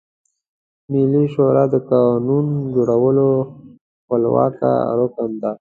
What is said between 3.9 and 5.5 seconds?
خپلواکه رکن ده.